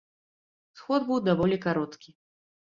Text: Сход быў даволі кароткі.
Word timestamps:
Сход 0.79 1.05
быў 1.11 1.23
даволі 1.29 1.61
кароткі. 1.69 2.09